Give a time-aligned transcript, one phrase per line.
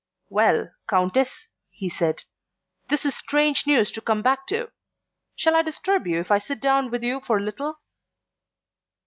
[0.29, 2.23] "Well, Countess," he said,
[2.89, 4.71] "this is strange news to come back to.
[5.35, 7.79] Shall I disturb you if I sit down with you for little?"